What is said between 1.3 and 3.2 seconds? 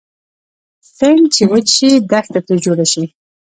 چې وچ شي دښته تري جوړه شي